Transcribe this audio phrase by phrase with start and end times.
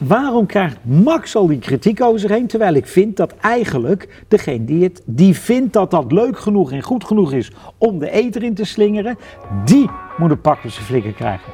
[0.00, 2.46] waarom krijgt Max al die kritiek over zich heen?
[2.46, 6.82] Terwijl ik vind dat eigenlijk degene die, het, die vindt dat dat leuk genoeg en
[6.82, 9.18] goed genoeg is om de eter in te slingeren,
[9.64, 11.52] die moet een pak met zijn krijgen.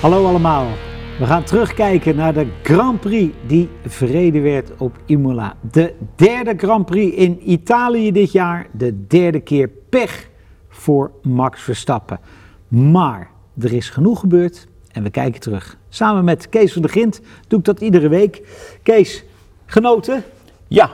[0.00, 0.66] Hallo allemaal.
[1.20, 5.56] We gaan terugkijken naar de Grand Prix die verreden werd op Imola.
[5.72, 8.66] De derde Grand Prix in Italië dit jaar.
[8.72, 10.28] De derde keer pech
[10.68, 12.20] voor Max Verstappen.
[12.68, 15.76] Maar er is genoeg gebeurd en we kijken terug.
[15.88, 18.42] Samen met Kees van der Gint doe ik dat iedere week.
[18.82, 19.24] Kees,
[19.66, 20.24] genoten?
[20.68, 20.90] Ja,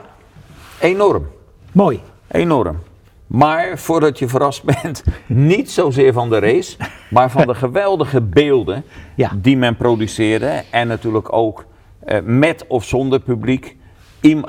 [0.79, 1.27] enorm.
[1.71, 1.99] Mooi.
[2.27, 2.77] Enorm.
[3.27, 6.77] Maar voordat je verrast bent, niet zozeer van de race,
[7.09, 8.83] maar van de geweldige beelden
[9.15, 9.31] Ja.
[9.35, 10.63] die men produceerde.
[10.71, 11.65] En natuurlijk ook
[12.05, 13.75] eh, met of zonder publiek.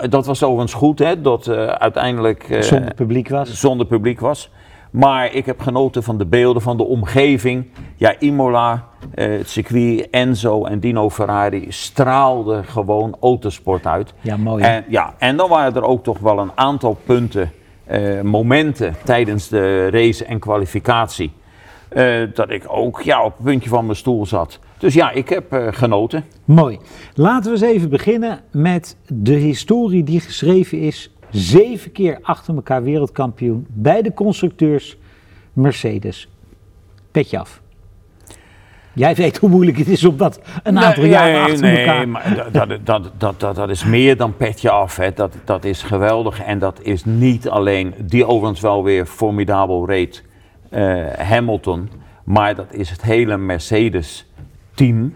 [0.08, 3.60] Dat was overigens goed, hè, dat eh, uiteindelijk eh, Zonder publiek was.
[3.60, 4.50] zonder publiek was.
[4.90, 7.66] Maar ik heb genoten van de beelden, van de omgeving.
[7.96, 14.14] Ja, Imola, het circuit, Enzo en Dino Ferrari straalden gewoon autosport uit.
[14.20, 14.64] Ja, mooi.
[14.64, 14.68] hè?
[14.70, 17.52] En, ja, en dan waren er ook toch wel een aantal punten,
[17.88, 21.32] eh, momenten tijdens de race en kwalificatie.
[21.88, 24.58] eh, dat ik ook ja, op het puntje van mijn stoel zat.
[24.78, 26.24] Dus ja, ik heb eh, genoten.
[26.44, 26.78] Mooi.
[27.14, 31.10] Laten we eens even beginnen met de historie die geschreven is.
[31.30, 34.96] Zeven keer achter elkaar wereldkampioen bij de constructeurs
[35.52, 36.28] Mercedes.
[37.10, 37.62] Petje af.
[38.92, 41.78] Jij weet hoe moeilijk het is om dat een aantal Nee, jaren nee, achter nee,
[41.78, 42.08] elkaar...
[42.08, 44.96] maar dat, dat, dat, dat, dat, is meer dan petje af.
[44.96, 45.12] Hè.
[45.12, 46.42] Dat, dat is geweldig.
[46.42, 50.24] En dat is niet alleen, die overigens wel weer formidabel reed,
[50.70, 51.90] eh, Hamilton.
[52.24, 55.14] Maar dat is het hele Mercedes-team.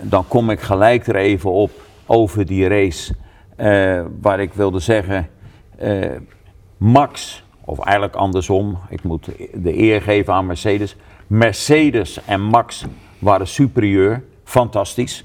[0.00, 1.70] Dan kom ik gelijk er even op
[2.06, 3.14] over die race.
[3.56, 5.28] eh, waar ik wilde zeggen,
[5.78, 6.10] eh,
[6.76, 10.96] Max, of eigenlijk andersom, ik moet de eer geven aan Mercedes.
[11.30, 12.84] Mercedes en Max
[13.18, 15.24] waren superieur, fantastisch.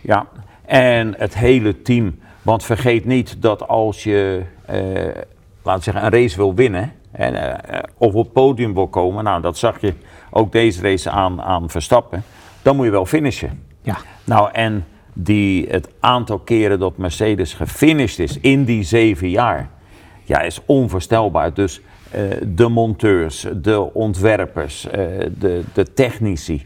[0.00, 0.26] Ja,
[0.64, 2.18] en het hele team.
[2.42, 5.22] Want vergeet niet dat als je, eh,
[5.62, 9.40] laten zeggen, een race wil winnen, en, eh, of op het podium wil komen, nou
[9.40, 9.94] dat zag je
[10.30, 12.22] ook deze race aan, aan Verstappen,
[12.62, 13.62] dan moet je wel finishen.
[13.82, 19.68] Ja, Nou, en die, het aantal keren dat Mercedes gefinished is in die zeven jaar,
[20.22, 21.54] ja, is onvoorstelbaar.
[21.54, 21.86] Dus eh,
[22.46, 25.00] de monteurs, de ontwerpers, eh,
[25.38, 26.62] de, de technici,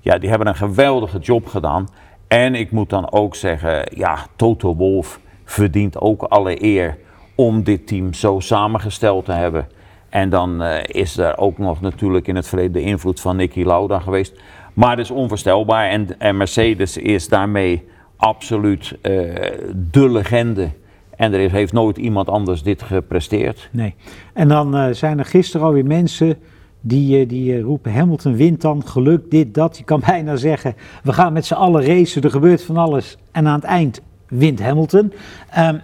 [0.00, 1.88] ja, die hebben een geweldige job gedaan.
[2.28, 6.98] En ik moet dan ook zeggen, ja, Toto Wolff verdient ook alle eer
[7.34, 9.66] om dit team zo samengesteld te hebben.
[10.08, 13.64] En dan eh, is er ook nog natuurlijk in het verleden de invloed van Niki
[13.64, 14.40] Lauda geweest.
[14.74, 19.12] Maar het is onvoorstelbaar en, en Mercedes is daarmee absoluut eh,
[19.74, 20.70] de legende.
[21.22, 23.68] En er is, heeft nooit iemand anders dit gepresteerd.
[23.72, 23.94] nee.
[24.32, 26.36] En dan eh, zijn er gisteren alweer mensen
[26.80, 29.78] die, eh, die eh, roepen Hamilton wint dan, geluk, dit, dat.
[29.78, 33.16] Je kan bijna zeggen, we gaan met z'n allen racen, er gebeurt van alles.
[33.32, 35.12] En aan het eind wint Hamilton.
[35.50, 35.78] Ehm,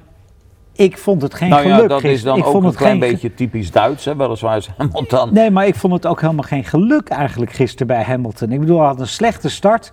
[0.72, 3.10] ik vond het geen nou geluk ja, dat is dan ik ook een klein geen
[3.10, 4.16] beetje typisch Duits, hè?
[4.16, 5.34] weliswaar is Hamilton.
[5.34, 8.52] Nee, maar ik vond het ook helemaal geen geluk eigenlijk gisteren bij Hamilton.
[8.52, 9.92] Ik bedoel, hij had een slechte start.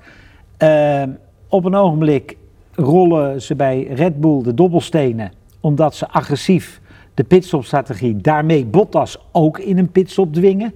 [0.57, 1.09] Ehm,
[1.47, 2.38] op een ogenblik
[2.75, 5.31] rollen ze bij Red Bull de dobbelstenen.
[5.59, 6.81] Omdat ze agressief
[7.13, 10.74] de pitstopstrategie, daarmee Bottas ook in een pitstop dwingen.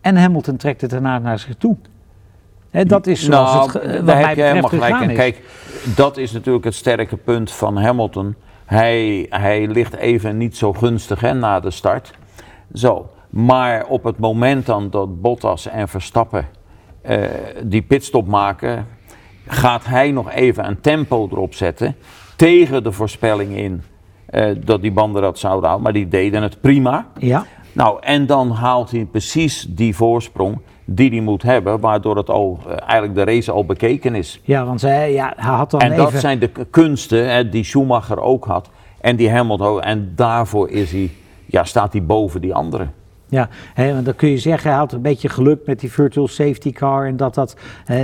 [0.00, 1.76] En Hamilton trekt het daarna naar zich toe.
[2.70, 5.14] Dat is zoals nou, het ge- wat daar mij heb je helemaal betreft gelijk.
[5.14, 5.42] Kijk,
[5.96, 8.34] dat is natuurlijk het sterke punt van Hamilton.
[8.64, 12.10] Hij, hij ligt even niet zo gunstig hè, na de start.
[12.72, 13.10] Zo.
[13.30, 16.46] Maar op het moment dan dat Bottas en Verstappen
[17.02, 17.18] eh,
[17.62, 18.86] die pitstop maken,
[19.46, 21.96] gaat hij nog even een tempo erop zetten.
[22.36, 23.82] Tegen de voorspelling in
[24.26, 25.82] eh, dat die banden dat zouden houden.
[25.82, 27.06] Maar die deden het prima.
[27.18, 32.30] Ja, Nou, en dan haalt hij precies die voorsprong die hij moet hebben, waardoor het
[32.30, 34.40] al, eh, eigenlijk de race al bekeken is.
[34.42, 36.04] ja, want hij, ja, hij had dan En even...
[36.04, 39.80] dat zijn de kunsten hè, die Schumacher ook had en die Hamilton ook.
[39.80, 41.10] En daarvoor is hij,
[41.46, 42.92] ja, staat hij boven die anderen.
[43.34, 46.28] Ja, hè, want dan kun je zeggen, hij had een beetje geluk met die virtual
[46.28, 47.56] safety car en dat dat.
[47.86, 47.98] eh,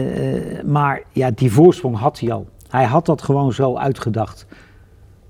[0.65, 2.47] maar ja, die voorsprong had hij al.
[2.69, 4.47] Hij had dat gewoon zo uitgedacht.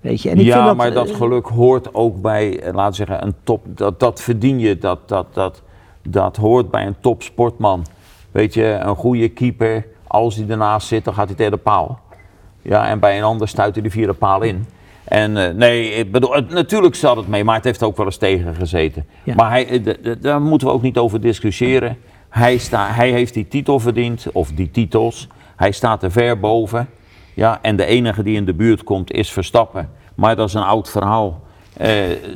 [0.00, 2.74] Weet je, en ik ja, vind dat, maar dat eh, geluk hoort ook bij, eh,
[2.74, 3.64] laten we zeggen, een top.
[3.66, 5.62] Dat, dat verdien je, dat, dat, dat,
[6.02, 7.86] dat hoort bij een topsportman.
[8.30, 11.98] Weet je, een goede keeper, als hij ernaast zit, dan gaat hij tegen de paal.
[12.62, 14.66] Ja, en bij een ander stuit hij de vierde paal in.
[15.10, 18.06] En eh, nee, ik bedoel, het- natuurlijk zat het mee, maar het heeft ook wel
[18.06, 19.06] eens tegen gezeten.
[19.24, 19.34] Ja.
[19.34, 21.96] Maar hij, eh, daar moeten we ook niet over discussiëren.
[22.28, 25.28] Hij, sta, hij heeft die titel verdiend, of die titels.
[25.56, 26.88] Hij staat er ver boven.
[27.34, 29.90] Ja, en de enige die in de buurt komt is Verstappen.
[30.14, 31.42] Maar dat is een oud verhaal.
[31.76, 31.90] Eh,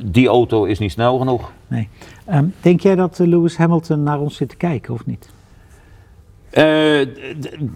[0.04, 1.52] die auto is niet snel genoeg.
[1.66, 1.88] Nee.
[2.26, 5.28] Ehm, denk jij dat Lewis Hamilton naar ons zit te kijken of niet?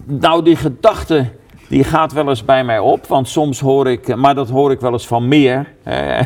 [0.05, 1.25] Nou, die gedachte
[1.69, 4.79] die gaat wel eens bij mij op, want soms hoor ik, maar dat hoor ik
[4.79, 6.19] wel eens van meer, eh,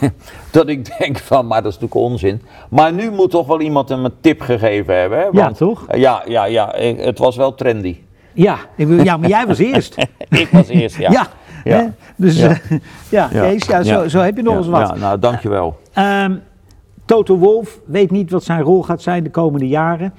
[0.50, 2.42] dat ik denk van, maar dat is natuurlijk onzin.
[2.70, 5.24] Maar nu moet toch wel iemand hem een tip gegeven hebben, hè?
[5.32, 5.86] Ja, toch?
[5.96, 7.96] Ja, ja, ja, eh, het was wel trendy.
[8.32, 9.96] Ja, ik ja maar jij was eerst.
[10.28, 11.10] Ik was eerst, ja.
[11.18, 11.28] Ja.
[11.64, 11.92] Ja.
[12.16, 12.56] Dus Ja.
[13.08, 14.88] ja, ja, Kees, ja, zo, zo heb je nog eens wat.
[14.88, 15.78] Ja, nou, dankjewel.
[15.92, 16.36] Ehm,
[17.04, 20.14] Toto Wolff weet niet wat zijn rol gaat zijn de komende jaren.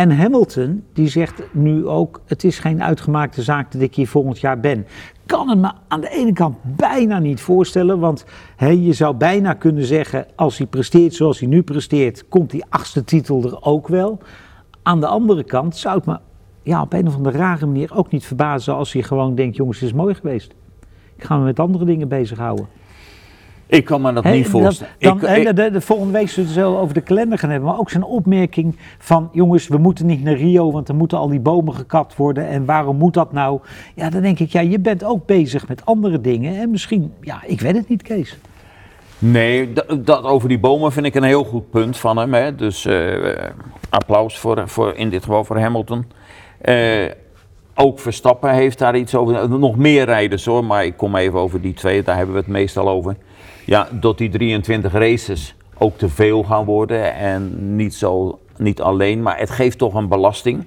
[0.00, 4.38] En Hamilton, die zegt nu ook, het is geen uitgemaakte zaak dat ik hier volgend
[4.38, 4.86] jaar ben.
[5.26, 8.24] Kan het me aan de ene kant bijna niet voorstellen, want
[8.58, 13.04] je zou bijna kunnen zeggen, als hij presteert zoals hij nu presteert, komt die achtste
[13.04, 14.18] titel er ook wel.
[14.82, 16.18] Aan de andere kant zou het me
[16.62, 19.80] ja, op een of andere rare manier ook niet verbazen als hij gewoon denkt, jongens,
[19.80, 20.54] het is mooi geweest.
[21.16, 22.66] Ik ga me met andere dingen bezighouden.
[23.70, 24.92] Ik kan me dat niet voorstellen.
[24.98, 27.68] Dan, Ik- de, de, de volgende week zullen we het over de kalender gaan hebben.
[27.68, 31.28] Maar ook zijn opmerking van, jongens, we moeten niet naar Rio, want dan moeten al
[31.28, 32.48] die bomen gekapt worden.
[32.48, 33.60] En waarom moet dat nou?
[33.94, 36.60] Ja, dan denk ik, ja, je bent ook bezig met andere dingen.
[36.60, 38.38] En misschien, ja, ik weet het niet, Kees.
[39.18, 42.34] Nee, dat, dat over die bomen vind ik een heel goed punt van hem.
[42.34, 42.54] Hè.
[42.54, 43.32] Dus eh,
[43.90, 46.04] applaus voor, voor, in dit geval voor Hamilton.
[46.60, 46.74] Eh,
[47.74, 49.58] ook Verstappen heeft daar iets over.
[49.58, 52.50] Nog meer rijders hoor, maar ik kom even over die twee, daar hebben we het
[52.50, 53.16] meestal over.
[53.70, 57.14] Ja, dat die 23 races ook te veel gaan worden.
[57.14, 60.64] En niet, zo, niet alleen, maar het geeft toch een belasting.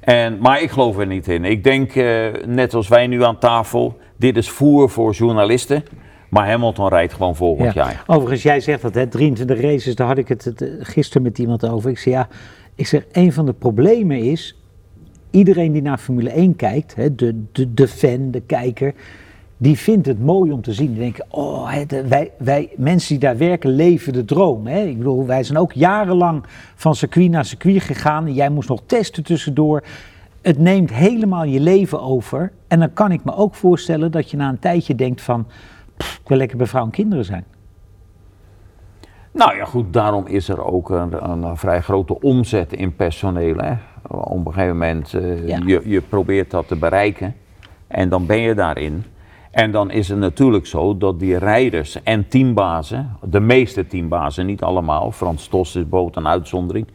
[0.00, 1.44] En, maar ik geloof er niet in.
[1.44, 5.84] Ik denk, eh, net als wij nu aan tafel, dit is voer voor journalisten.
[6.30, 8.04] Maar Hamilton rijdt gewoon volgend jaar.
[8.06, 11.38] Overigens, jij zegt dat, hè, 23 races, daar had ik het, het, eh, gisteren met
[11.38, 11.90] iemand over.
[11.90, 12.28] Ik zeg, ja,
[12.74, 14.56] ik zeg, een van de problemen is,
[15.30, 18.94] iedereen die naar Formule 1 kijkt, hè, de, de, de fan, de kijker,
[19.60, 20.88] die vindt het mooi om te zien.
[20.92, 21.72] Die denken, oh,
[22.08, 24.66] wij, wij mensen die daar werken leven de droom.
[24.66, 24.80] Hè.
[24.82, 26.44] Ik bedoel, wij zijn ook jarenlang
[26.74, 28.26] van circuit naar circuit gegaan.
[28.26, 29.82] En jij moest nog testen tussendoor.
[30.42, 32.52] Het neemt helemaal je leven over.
[32.68, 35.46] En dan kan ik me ook voorstellen dat je na een tijdje denkt van,
[35.96, 37.44] pff, ik wil lekker bij vrouw en kinderen zijn.
[39.32, 43.56] Nou ja, goed, daarom is er ook een, een vrij grote omzet in personeel.
[43.56, 43.72] Hè.
[44.08, 45.60] Op een gegeven moment, eh, Ja.
[45.66, 47.34] je, je probeert dat te bereiken
[47.86, 49.04] en dan ben je daarin.
[49.50, 54.62] En dan is het natuurlijk zo dat die rijders en teambazen, de meeste teambazen, niet
[54.62, 56.86] allemaal, Frans Stos is boot een uitzondering,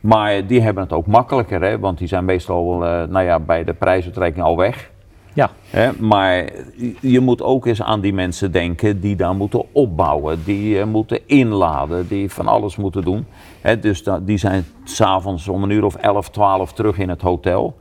[0.00, 3.64] maar die hebben het ook makkelijker, hè, want die zijn meestal eh, nou ja, bij
[3.64, 4.92] de prijsuitreiking al weg.
[5.32, 6.34] Ja, Hè, maar
[6.76, 10.86] je- je moet ook eens aan die mensen denken die daar moeten opbouwen, die eh,
[10.86, 13.26] moeten inladen, die van alles moeten doen.
[13.60, 17.22] Hè, dus da- die zijn s'avonds om een uur of 11, 12 terug in het
[17.22, 17.76] hotel.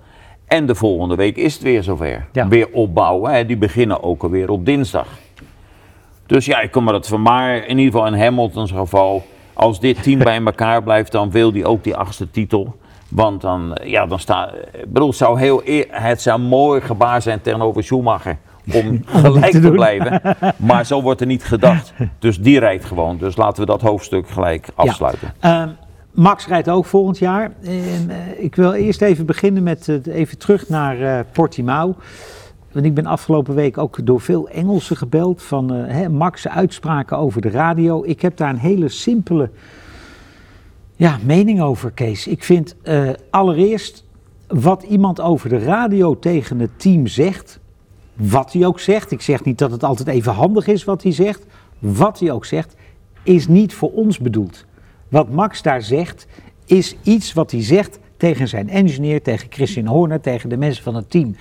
[0.53, 2.25] En de volgende week is het weer zover.
[2.31, 2.47] Ja.
[2.47, 3.31] Weer opbouwen.
[3.33, 5.07] Hè, die beginnen ook alweer op dinsdag.
[6.25, 7.21] Dus ja, ik kan me dat van.
[7.21, 11.51] Maar in ieder geval in Hamilton's geval, als dit team bij elkaar blijft, dan wil
[11.51, 12.75] hij ook die achtste titel.
[13.09, 14.53] Want dan, ja, dan staat.
[14.53, 18.37] Ik bedoel, het zou, heel, eer- het zou een mooi gebaar zijn tegenover Schumacher.
[18.73, 20.21] Om gelijk te blijven.
[20.57, 21.93] Maar zo wordt er niet gedacht.
[22.19, 23.17] Dus die rijdt gewoon.
[23.17, 25.33] Dus laten we dat hoofdstuk gelijk afsluiten.
[25.39, 25.69] Ehm,
[26.13, 27.51] Max rijdt ook volgend jaar.
[27.61, 31.95] Eh, ik wil eerst even beginnen met eh, even terug naar eh, Portimao.
[32.71, 37.41] Want ik ben afgelopen week ook door veel Engelsen gebeld van hè, Max' uitspraken over
[37.41, 38.03] de radio.
[38.05, 39.49] Ik heb daar een hele simpele
[40.95, 42.27] ja, mening over, Kees.
[42.27, 42.75] Ik vind
[43.29, 44.05] allereerst
[44.47, 47.59] wat iemand over de radio tegen het team zegt,
[48.13, 49.11] wat hij ook zegt.
[49.11, 51.45] Ik zeg niet dat het altijd even handig is wat hij zegt.
[51.79, 52.75] Wat hij ook zegt,
[53.23, 54.65] is niet voor ons bedoeld.
[55.13, 56.27] Wat Max daar zegt,
[56.65, 60.95] is iets wat hij zegt tegen zijn engineer, tegen Christian Horner, tegen de mensen van
[60.95, 61.35] het team.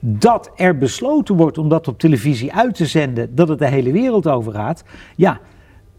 [0.00, 3.92] Dat er besloten wordt om dat op televisie uit te zenden, dat het de hele
[3.92, 4.84] wereld over gaat.
[5.16, 5.40] Ja,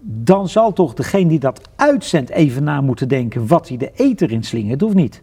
[0.01, 4.31] dan zal toch degene die dat uitzendt even na moeten denken wat hij de eter
[4.31, 5.21] in slingert, of niet?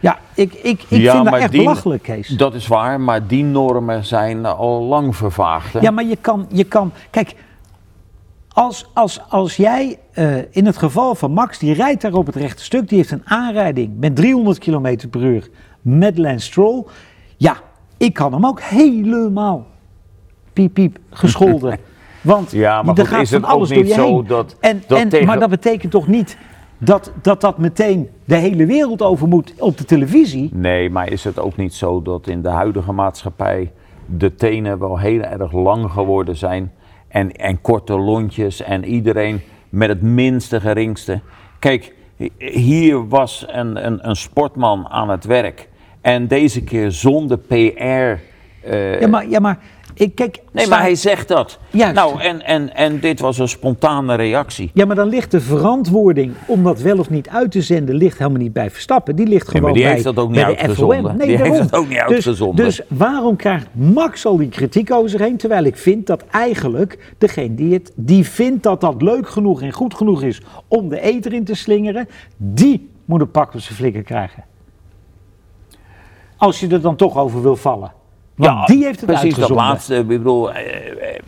[0.00, 2.28] Ja, ik, ik, ik Ja, vind dat echt die- belachelijk, Kees.
[2.28, 5.72] Dat is waar, maar die normen zijn al lang vervaagd.
[5.72, 5.80] hè?
[5.80, 7.34] Ja, maar je kan, je kan kijk,
[8.58, 12.34] als, als, als jij eh, in het geval van Max, die rijdt daar op het
[12.36, 15.48] rechte stuk, die heeft een aanrijding met 300 km per uur
[15.82, 16.84] met Lance Stroll.
[17.36, 17.56] Ja,
[17.96, 19.66] ik kan hem ook helemaal
[20.52, 21.78] piep piep gescholden.
[22.20, 24.06] Want Ja, maar er goed, gaat is van het ook alles door niet je zo
[24.16, 24.26] heen.
[24.26, 26.36] dat- en, dat en, tegen- Maar dat betekent toch niet
[26.78, 30.50] dat, dat dat meteen de hele wereld over moet op de televisie?
[30.52, 33.72] Nee, maar is het ook niet zo dat in de huidige maatschappij
[34.06, 36.72] de tenen wel heel erg lang geworden zijn
[37.08, 41.20] en, en korte lontjes en iedereen met het minste geringste.
[41.58, 45.68] Kijk, hi- hier was een, een, een sportman aan het werk
[46.00, 47.54] en deze keer zonder PR.
[48.62, 49.58] eh, Ja, maar, ja, maar
[49.98, 51.58] ik, kijk, Nee, maar hij zegt dat.
[51.70, 51.94] Juist.
[51.94, 54.70] Nou, en, en, en dit was een spontane reactie.
[54.74, 58.18] Ja, maar dan ligt de verantwoording om dat wel of niet uit te zenden, ligt
[58.18, 59.16] helemaal niet bij Verstappen.
[59.16, 61.10] Die ligt Nee, gewoon maar die bij, heeft dat ook niet uitgezonden.
[61.10, 61.18] FOM.
[61.18, 62.64] Die heeft dat ook niet Dus- uitgezonden.
[62.64, 65.36] Dus, waarom krijgt Max al die kritiek over zich heen?
[65.36, 69.72] Terwijl ik vind dat eigenlijk degene die, het, die vindt dat dat leuk genoeg en
[69.72, 73.74] goed genoeg is om de eter in te slingeren, die moet een pak op zijn
[73.76, 74.44] flikker krijgen.
[76.36, 77.92] Als je er dan toch over wil vallen.
[78.46, 79.96] Want die heeft het precies dat laatste.
[79.96, 81.20] Ik bedoel, eh, eh,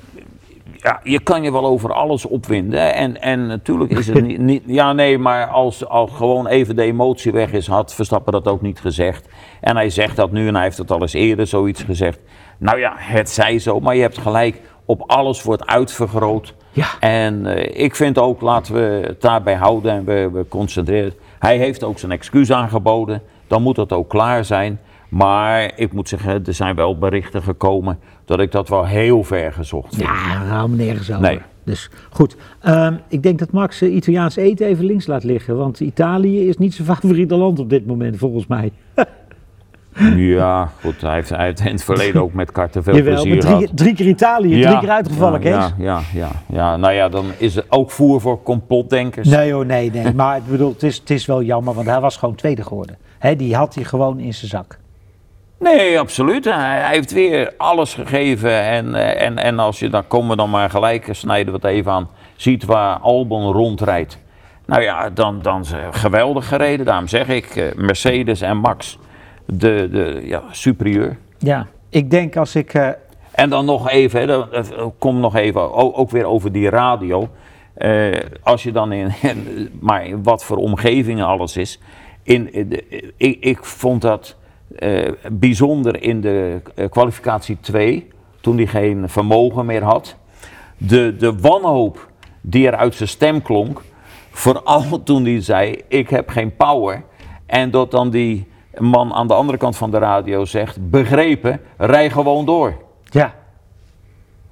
[0.76, 2.95] ja, je kan je wel over alles opwinden.
[2.95, 4.62] En, en natuurlijk is het niet, niet.
[4.67, 8.62] Ja, nee, maar als, als gewoon even de emotie weg is, had Verstappen dat ook
[8.62, 9.29] niet gezegd.
[9.61, 12.19] En hij zegt dat nu en hij heeft het al eens eerder zoiets gezegd.
[12.59, 14.61] Nou ja, het zij zo, maar je hebt gelijk.
[14.85, 16.55] Op alles wordt uitvergroot.
[16.73, 16.87] Ja.
[17.00, 21.12] En eh, ik vind ook, laten we het daarbij houden en we, we concentreren.
[21.38, 23.23] Hij heeft ook zijn excuus aangeboden.
[23.47, 24.81] Dan moet dat ook klaar zijn.
[25.11, 29.52] Maar ik moet zeggen, er zijn wel berichten gekomen dat ik dat wel heel ver
[29.52, 30.09] gezocht vind.
[30.09, 31.23] Ja, we nergens over.
[31.23, 31.40] Nee.
[31.64, 35.57] Dus goed, Ehm, ik denk dat Max eh, Italiaans eten even links laat liggen.
[35.57, 38.73] Want Italië is niet zijn favoriete land op dit moment, volgens mij.
[40.17, 43.40] Ja, goed, hij heeft, hij heeft in het verleden ook met karten veel Jawel, plezier
[43.40, 43.76] drie, gehad.
[43.76, 45.73] drie keer Italië, drie keer uitgevallen, ja, Kees.
[45.85, 49.29] ja, ja, ja, ja, nou ja, dan is er ook voer voor complotdenkers.
[49.29, 50.14] Nee hoor, nee, nee.
[50.14, 52.97] Maar ik bedoel, het is, het is wel jammer, want hij was gewoon tweede geworden.
[53.37, 54.79] Die had hij gewoon in zijn zak.
[55.61, 56.45] Nee, absoluut.
[56.45, 58.62] Hij, hij heeft weer alles gegeven.
[58.62, 61.59] En, eh, en, en als je dan komen we dan maar gelijk, eh, snijden we
[61.62, 62.09] het even aan.
[62.37, 64.19] Ziet waar Albon rondrijdt.
[64.67, 66.87] Nou ja, dan, dan geweldig gereden.
[66.87, 68.99] Daarom zeg ik, eh, Mercedes en Max,
[69.47, 71.17] de, de ja, superieur.
[71.38, 72.95] Ja, ik denk als ik...
[73.31, 74.45] En dan nog even, hè,
[74.99, 77.29] komt nog even, ook weer over die radio.
[78.43, 79.12] Als je dan in,
[79.81, 81.81] maar wat voor omgevingen alles is.
[82.23, 82.83] In, in
[83.17, 84.37] ik, ik vond dat
[84.76, 88.08] eh, bijzonder in de eh, kwalificatie 2,
[88.40, 90.16] toen hij geen vermogen meer had.
[90.76, 92.08] De, de wanhoop
[92.40, 93.82] die er uit zijn stem klonk,
[94.30, 97.02] vooral toen hij zei, ik heb geen power.
[97.46, 98.48] En dat dan die
[98.78, 102.74] man aan de andere kant van de radio zegt, begrepen, rij gewoon door.
[103.04, 103.34] ja,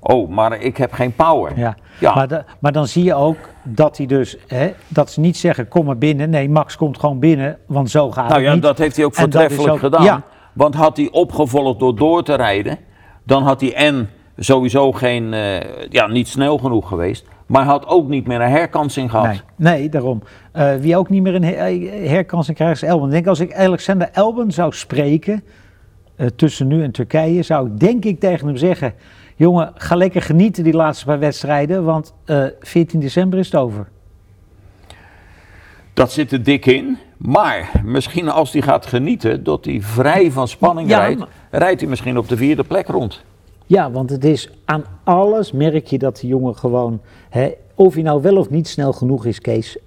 [0.00, 1.52] Oh, maar ik heb geen power.
[1.58, 1.76] ja.
[2.00, 2.14] Ja.
[2.14, 4.36] Maar, maar dan zie je ook dat hij dus...
[4.46, 6.30] Hè, dat ze niet zeggen, kom maar binnen.
[6.30, 8.62] Nee, Max komt gewoon binnen, want zo gaat Nou het ja, niet.
[8.62, 10.04] dat heeft hij ook En voortreffelijk ook- gedaan.
[10.04, 12.78] Ja, Want had hij opgevolgd door door te rijden,
[13.24, 18.08] dan had hij en sowieso geen, eh, ja, niet snel genoeg geweest, maar had ook
[18.08, 19.26] niet meer een herkansing gehad.
[19.26, 20.22] Nee, nee daarom.
[20.52, 23.06] Eh, wie ook niet meer een her- herkansing krijgt is Elben.
[23.06, 25.42] Ik denk als ik Alexander Elben zou spreken
[26.36, 28.94] tussen nu en Turkije, zou ik denk ik tegen hem zeggen:
[29.36, 33.88] jongen, ga lekker genieten die laatste paar wedstrijden, want eh 14 december is het over.
[35.94, 36.98] Dat zit er dik in.
[37.16, 41.80] Maar misschien als hij gaat genieten, dat hij vrij van spanning Ja, rijdt, maar- rijdt
[41.80, 43.24] hij misschien op de vierde plek rond.
[43.66, 48.02] Ja, want het is aan alles merk je dat die jongen gewoon, hè, of hij
[48.02, 49.78] nou wel of niet snel genoeg is, Kees.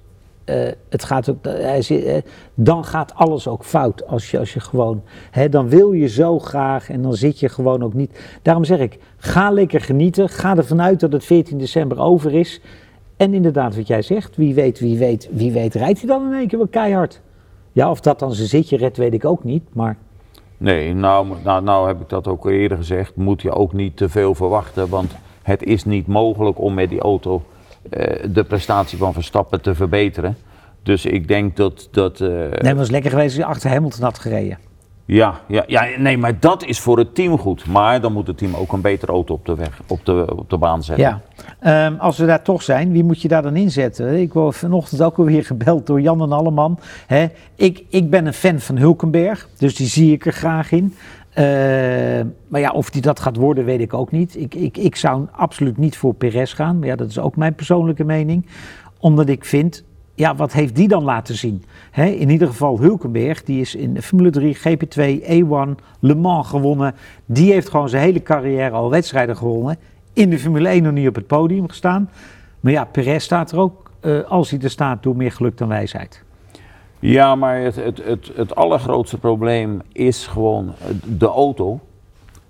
[0.51, 1.37] Eh, het gaat ook,
[1.79, 2.17] zit, eh,
[2.53, 6.39] dan gaat alles ook fout als je, als je gewoon, hè, dan wil je zo
[6.39, 8.39] graag en dan zit je gewoon ook niet.
[8.41, 12.61] Daarom zeg ik, ga lekker genieten, ga ervan uit dat het 14 december over is.
[13.17, 16.33] En inderdaad, wat jij zegt, wie weet, wie weet, wie weet, rijdt hij dan in
[16.33, 17.21] één keer wel keihard.
[17.71, 19.97] Ja, of dat dan zijn zitje redt, weet ik ook niet, maar
[20.61, 23.15] Nee, nou, nou, nou heb ik dat ook eerder gezegd.
[23.15, 24.89] Moet je ook niet te veel verwachten.
[24.89, 27.50] Want het is niet mogelijk om met die auto eh,
[28.31, 30.37] de prestatie van Verstappen te verbeteren.
[30.83, 31.87] Dus ik denk dat.
[31.91, 34.57] dat eh, nee, het was lekker geweest als je achter Hamilton had gereden.
[35.05, 37.65] ja, ja, ja, nee, maar dat is voor het team goed.
[37.65, 40.49] Maar dan moet het team ook een betere auto op de, weg, op de, op
[40.49, 41.05] de baan zetten.
[41.05, 41.21] Ja,
[41.61, 44.21] Ehm, als we daar toch zijn, wie moet je daar dan inzetten?
[44.21, 46.79] Ik word vanochtend ook alweer gebeld door Jan en Alleman.
[47.07, 50.95] Hè, ik, ik ben een fan van Hulkenberg, dus die zie ik er graag in.
[51.33, 54.37] Ehm, maar ja, of die dat gaat worden, weet ik ook niet.
[54.37, 56.79] Ik, ik, ik zou absoluut niet voor Perez gaan.
[56.79, 58.45] Maar ja, dat is ook mijn persoonlijke mening.
[58.99, 59.83] Omdat ik vind,
[60.15, 61.63] ja, wat heeft die dan laten zien?
[61.95, 66.95] In ieder geval Hulkenberg, die is in Formule 3, GP2, E1, Le Mans gewonnen.
[67.25, 69.77] Die heeft gewoon zijn hele carrière al wedstrijden gewonnen.
[70.13, 72.09] In de Formule 1 nog niet op het podium gestaan.
[72.59, 75.67] Maar ja, Perez staat er ook, eh, als hij er staat, door meer geluk dan
[75.67, 76.23] wijsheid.
[77.01, 80.73] Ja, maar het, het, het, het allergrootste probleem is gewoon
[81.05, 81.79] de auto.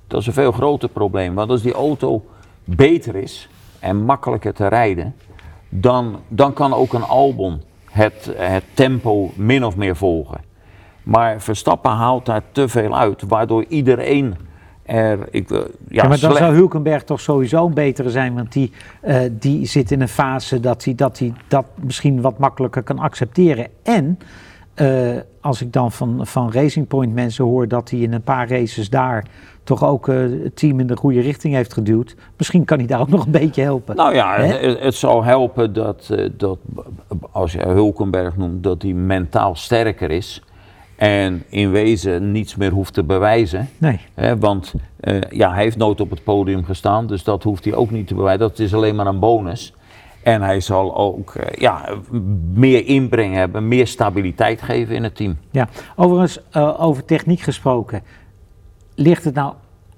[0.08, 1.36] Dat is een veel groter probleem.
[1.36, 2.26] Want als die auto
[2.64, 5.16] beter is en makkelijker te rijden,
[5.70, 10.42] dan, dan kan ook een Albon het, het tempo min of meer volgen.
[11.04, 14.36] Maar Verstappen haalt daar te veel uit, waardoor iedereen
[14.84, 15.20] er.
[15.32, 18.72] Ik, ja, Ja, maar dan zou Hulkenberg toch sowieso een betere zijn, want die,
[19.02, 23.00] eh, die zit in een fase dat hij dat, hij dat misschien wat makkelijker kan
[23.00, 23.68] accepteren.
[23.84, 24.20] En
[24.74, 28.50] eh, als ik dan van, van Racing Point mensen hoor dat hij in een paar
[28.50, 29.26] races daar
[29.64, 32.16] toch ook uh, het team in de goede richting heeft geduwd.
[32.38, 33.96] Misschien kan hij daar ook nog een beetje helpen.
[33.96, 36.58] Nou ja, het, het, zal helpen dat, dat,
[37.32, 40.42] als je Hulkenberg noemt, dat hij mentaal sterker is.
[41.02, 43.70] En in wezen niets meer hoeft te bewijzen.
[43.78, 44.00] Nee.
[44.14, 47.74] Hè, want uh, ja, hij heeft nooit op het podium gestaan, dus dat hoeft hij
[47.74, 48.40] ook niet te bewijzen.
[48.40, 49.74] Dat is alleen maar een bonus.
[50.24, 51.90] En hij zal ook uh, ja,
[52.54, 55.38] meer inbreng hebben, meer stabiliteit geven in het team.
[55.52, 58.04] Ja, overigens, uh, over techniek gesproken.
[58.96, 59.54] Ligt het nou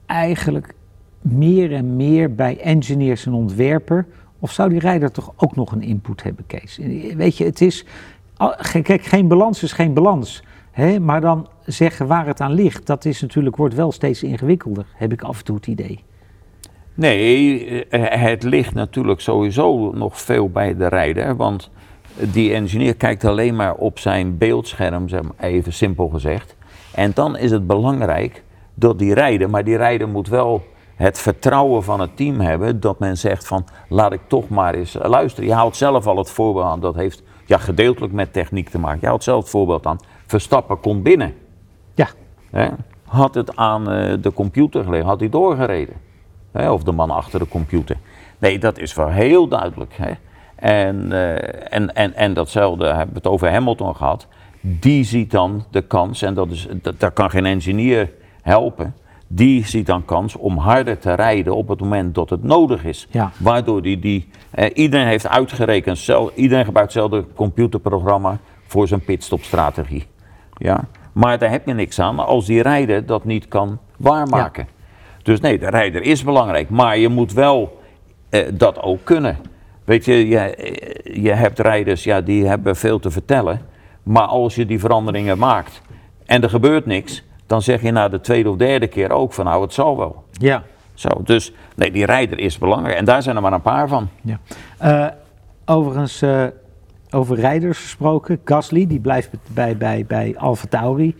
[0.05, 0.73] eigenlijk
[1.21, 4.05] meer en meer bij engineers en ontwerper?
[4.39, 6.79] Of zou die rijder toch ook nog een input hebben, Kees?
[7.15, 7.85] Weet je, het is.
[8.83, 10.43] Kijk, geen balans is geen balans.
[11.01, 15.11] Maar dan zeggen waar het aan ligt, dat is natuurlijk, wordt wel steeds ingewikkelder, heb
[15.11, 16.03] ik af en toe het idee.
[16.93, 21.35] Nee, het ligt natuurlijk sowieso nog veel bij de rijder.
[21.35, 21.69] Want
[22.17, 25.07] die engineer kijkt alleen maar op zijn beeldscherm,
[25.39, 26.55] even simpel gezegd.
[26.93, 30.63] En dan is het belangrijk dat die rijder, maar die rijder moet wel
[30.95, 32.79] het vertrouwen van het team hebben.
[32.79, 35.49] Dat men zegt van, laat ik toch maar eens luisteren.
[35.49, 38.99] Je haalt zelf al het voorbeeld aan, dat heeft ja, gedeeltelijk met techniek te maken.
[39.01, 39.99] Je haalt zelf het voorbeeld aan,
[40.33, 41.33] Verstappen komt binnen.
[41.93, 42.07] Ja.
[42.51, 42.67] Hè?
[43.05, 45.95] Had het aan uh, de computer gelegen, had hij doorgereden.
[46.51, 46.71] Hè?
[46.71, 47.97] Of de man achter de computer.
[48.39, 49.93] Nee, dat is wel heel duidelijk.
[49.95, 50.11] Hè?
[50.55, 54.27] En, uh, en, en, en datzelfde hebben we het over Hamilton gehad.
[54.61, 58.11] Die ziet dan de kans, en dat is, dat, daar kan geen engineer
[58.41, 58.95] helpen.
[59.27, 63.07] Die ziet dan kans om harder te rijden op het moment dat het nodig is.
[63.11, 63.31] Ja.
[63.39, 68.37] Waardoor die, die eh, iedereen heeft uitgerekend, zelf, iedereen gebruikt hetzelfde computerprogramma
[68.67, 70.11] voor zijn pitstopstrategie.
[70.63, 70.83] Ja?
[71.11, 74.67] Maar daar heb je niks aan als die rijder dat niet kan waarmaken.
[74.67, 74.83] Ja.
[75.23, 77.81] Dus nee, de rijder is belangrijk, maar je moet wel
[78.29, 79.37] eh, dat ook kunnen.
[79.83, 80.55] Weet je, je,
[81.03, 83.61] je hebt rijders, ja, die hebben veel te vertellen.
[84.03, 85.81] Maar als je die veranderingen maakt
[86.25, 89.45] en er gebeurt niks, dan zeg je na de tweede of derde keer ook van
[89.45, 90.23] nou, het zal wel.
[90.31, 90.63] Ja.
[90.93, 94.09] Zo, dus nee, die rijder is belangrijk en daar zijn er maar een paar van.
[94.21, 94.39] Ja.
[94.83, 95.07] Uh,
[95.65, 96.43] overigens, uh,
[97.13, 101.15] over rijders gesproken, Gasly, die blijft bij, bij, bij Alfa Tauri.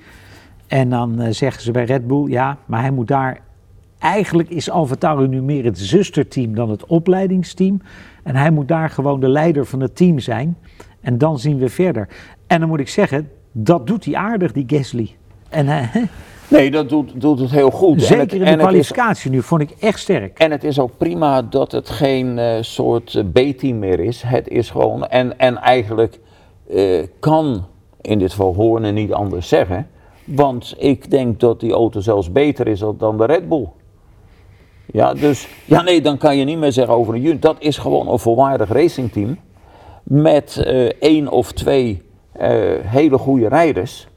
[0.68, 3.40] En dan uh, zeggen ze bij Red Bull, ja, maar hij moet daar...
[4.00, 7.82] Eigenlijk is Alfa Tauri nu meer het zusterteam dan het opleidingsteam.
[8.24, 10.58] En hij moet daar gewoon de leider van het team zijn.
[11.02, 12.08] En dan zien we verder.
[12.48, 15.16] En dan moet ik zeggen, dat doet hij aardig, die Gasly.
[15.50, 15.96] En, uh,
[16.54, 18.02] nee, dat doet, doet het heel goed.
[18.02, 20.40] Zeker het, in de kwalificatie is, nu, vond ik echt sterk.
[20.40, 24.22] En het is ook prima dat het geen uh, soort uh, B-team meer is.
[24.22, 26.20] Het is gewoon, en, en eigenlijk
[26.70, 27.66] uh, kan
[28.02, 29.88] in dit geval Horne niet anders zeggen.
[30.24, 33.68] Want ik denk dat die auto zelfs beter is dan de Red Bull.
[34.86, 37.42] Ja, dus, ja nee, dan kan je niet meer zeggen over een unit.
[37.42, 39.38] Dat is gewoon een volwaardig racingteam.
[40.04, 40.58] Met
[41.00, 42.02] één of twee
[42.84, 44.08] hele goede rijders.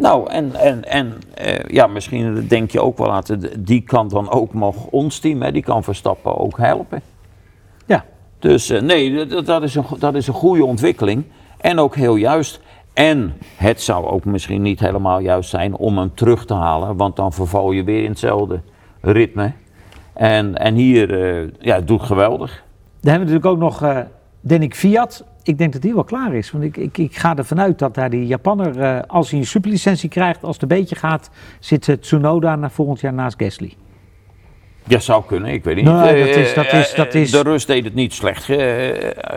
[0.00, 3.22] Nou, en, en, en uh, ja, misschien denk je ook wel aan,
[3.58, 7.02] die kan dan ook nog ons team, hè, die kan Verstappen ook helpen.
[7.86, 8.04] Ja.
[8.38, 11.24] Dus uh, nee, dat, dat, is een, dat is een goede ontwikkeling
[11.58, 12.60] en ook heel juist.
[12.92, 17.16] En het zou ook misschien niet helemaal juist zijn om hem terug te halen, want
[17.16, 18.60] dan verval je weer in hetzelfde
[19.00, 19.52] ritme.
[20.12, 22.64] En, en hier, uh, ja, het doet geweldig.
[23.00, 24.04] Dan hebben we natuurlijk ook nog
[24.40, 25.24] Dennik Fiat.
[25.42, 26.50] Ik denk dat die wel klaar is.
[26.50, 29.46] Want ik, ik, ik ga ervan uit dat daar die Japanner, uh, als hij een
[29.46, 33.74] superlicentie krijgt, als het een beetje gaat, zit Tsunoda na volgend jaar naast Gasly.
[34.84, 35.84] Ja, zou kunnen, ik weet niet.
[35.84, 37.30] Nee, dat is, dat is, dat is...
[37.30, 38.50] De rust deed het niet slecht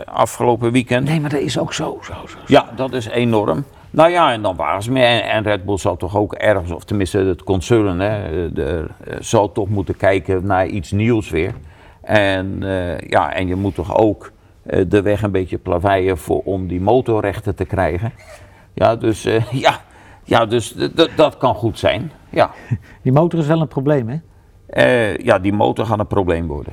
[0.04, 1.08] afgelopen weekend.
[1.08, 2.38] Nee, maar dat is ook zo, zo, zo.
[2.46, 3.64] Ja, dat is enorm.
[3.90, 5.04] Nou ja, en dan waren ze mee.
[5.04, 8.86] En, en Red Bull zal toch ook ergens, of tenminste het concern, hè, de,
[9.18, 11.52] zal toch moeten kijken naar iets nieuws weer.
[12.00, 14.32] En uh, ja, en je moet toch ook
[14.88, 18.12] de weg een beetje plaveien voor, om die motorrechten te krijgen.
[18.74, 19.80] Ja, dus, uh, ja,
[20.24, 20.76] ja, dus
[21.16, 22.12] dat kan goed zijn.
[22.30, 22.50] Ja.
[23.02, 24.16] Die motor is wel een probleem, hè?
[24.70, 26.72] Uh, ja, die motor gaat een probleem worden.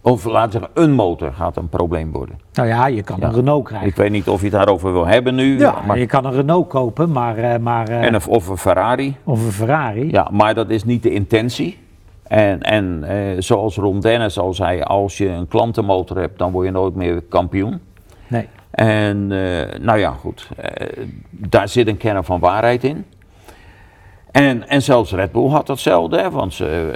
[0.00, 2.40] Of laten we zeggen, een motor gaat een probleem worden.
[2.52, 3.26] Nou ja, je kan ja.
[3.26, 3.88] een Renault krijgen.
[3.88, 5.58] Ik weet niet of je het daarover wil hebben nu.
[5.58, 7.60] Ja, maar je kan een Renault kopen, maar...
[7.60, 9.16] Maar uh, en of, of een Ferrari.
[9.24, 10.10] Of een Ferrari.
[10.10, 11.78] Ja, maar dat is niet de intentie.
[12.32, 16.66] En, en eh, zoals Ron Dennis al zei, als je een klantenmotor hebt, dan word
[16.66, 17.80] je nooit meer kampioen.
[18.26, 18.48] Nee.
[18.70, 23.04] En eh, nou ja, goed, eh, daar zit een kern van waarheid in.
[24.30, 26.92] En, en zelfs Red Bull had datzelfde, hè, want ze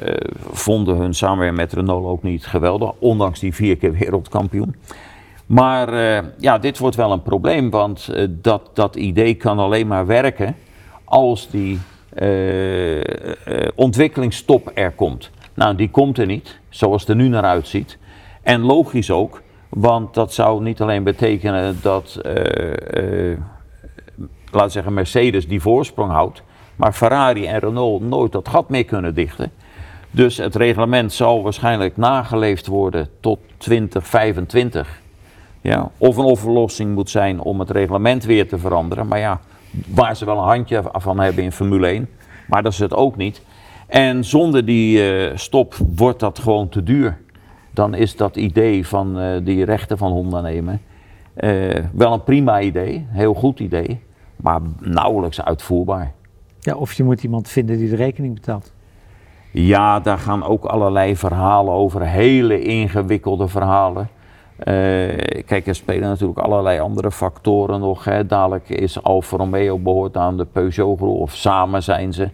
[0.51, 4.77] vonden hun samenwerking met Renault ook niet geweldig, ondanks die vier keer wereldkampioen.
[5.46, 5.94] Maar
[6.38, 10.57] ja, dit wordt wel een probleem, want dat, dat idee kan alleen maar werken
[11.05, 11.79] als die
[12.23, 13.03] uh, uh,
[13.75, 15.31] ontwikkelingsstop er komt.
[15.55, 17.99] Nou, die komt er niet, zoals het er nu naar uitziet.
[18.43, 22.33] En logisch ook, want dat zou niet alleen betekenen dat uh,
[24.51, 26.43] laten we zeggen, Mercedes die voorsprong houdt,
[26.77, 29.53] maar Ferrari en Renault nooit dat gat meer kunnen dichten.
[30.11, 35.01] Dus het reglement zal waarschijnlijk nageleefd worden tot 2025.
[35.61, 39.07] Ja, of een oplossing moet zijn om het reglement weer te veranderen.
[39.07, 39.41] Maar ja,
[39.87, 42.09] waar ze wel een handje van hebben in Formule 1.
[42.49, 43.43] Maar dat is het ook niet.
[43.87, 47.19] En zonder die uh, stop wordt dat gewoon te duur.
[47.71, 50.81] Dan is dat idee van uh, die rechten van Honda nemen
[51.37, 54.01] uh, wel een prima idee, heel goed idee,
[54.37, 56.12] maar nauwelijks uitvoerbaar.
[56.61, 58.73] Ja, of je moet iemand vinden die de rekening betaalt.
[59.53, 64.09] Ja, daar gaan ook allerlei verhalen over, hele ingewikkelde verhalen.
[64.59, 64.64] Uh,
[65.47, 68.05] kijk, er spelen natuurlijk allerlei andere factoren nog.
[68.05, 68.27] Hè.
[68.27, 72.29] Dadelijk is Alfa Romeo behoort aan de Peugeot groep of samen zijn ze.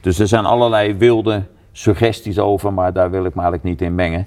[0.00, 3.94] Dus er zijn allerlei wilde suggesties over, maar daar wil ik me eigenlijk niet in
[3.94, 4.26] mengen.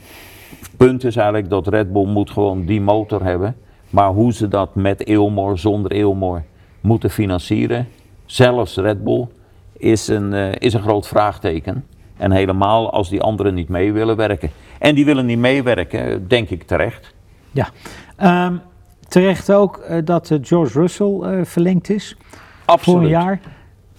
[0.77, 3.55] Punt is eigenlijk dat Red Bull moet gewoon die motor hebben.
[3.89, 6.43] Maar hoe ze dat met Ilmor, zonder Ilmor
[6.81, 7.87] moeten financieren,
[8.25, 9.27] zelfs Red Bull,
[9.77, 11.85] is een, uh, is een groot vraagteken.
[12.17, 14.49] En helemaal als die anderen niet mee willen werken.
[14.79, 17.15] En die willen niet meewerken, denk ik terecht.
[17.51, 17.69] Ja,
[18.47, 18.61] um,
[19.07, 22.17] terecht ook uh, dat uh, George Russell uh, verlengd is.
[22.65, 22.97] Absoluut.
[22.97, 23.39] Voor een jaar.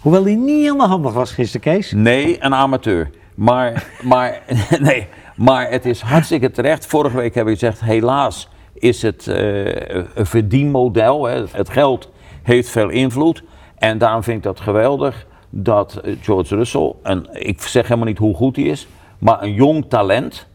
[0.00, 1.92] Hoewel hij niet helemaal handig was gisteren, Kees.
[1.92, 3.10] Nee, een amateur.
[3.34, 4.42] Maar, maar,
[4.80, 5.06] nee,
[5.36, 6.86] maar het is hartstikke terecht.
[6.86, 11.24] Vorige week hebben we gezegd, helaas is het een verdienmodel.
[11.24, 11.44] Hè.
[11.50, 12.10] Het geld
[12.42, 13.42] heeft veel invloed.
[13.78, 18.34] En daarom vind ik dat geweldig dat George Russell, en ik zeg helemaal niet hoe
[18.34, 20.46] goed hij is, maar een jong talent,